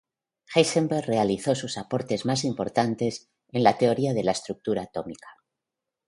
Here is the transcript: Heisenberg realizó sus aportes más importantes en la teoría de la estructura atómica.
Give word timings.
Heisenberg 0.55 1.05
realizó 1.05 1.53
sus 1.53 1.77
aportes 1.77 2.25
más 2.25 2.43
importantes 2.43 3.29
en 3.49 3.61
la 3.61 3.77
teoría 3.77 4.15
de 4.15 4.23
la 4.23 4.31
estructura 4.31 4.81
atómica. 4.81 5.27